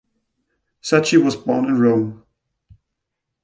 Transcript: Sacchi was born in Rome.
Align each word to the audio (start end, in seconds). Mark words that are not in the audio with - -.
Sacchi 0.81 1.15
was 1.17 1.35
born 1.35 1.65
in 1.65 1.79
Rome. 1.79 2.25